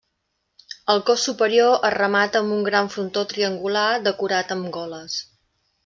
El 0.93 1.03
cos 1.09 1.25
superior 1.27 1.77
es 1.89 1.93
remata 1.97 2.43
amb 2.45 2.57
un 2.57 2.65
gran 2.71 2.91
frontó 2.97 3.27
triangular 3.35 3.87
decorat 4.11 4.57
amb 4.59 4.77
goles. 4.81 5.25